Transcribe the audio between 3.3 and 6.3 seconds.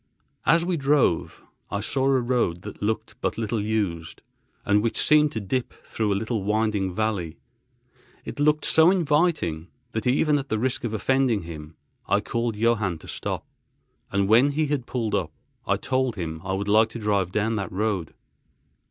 little used, and which seemed to dip through a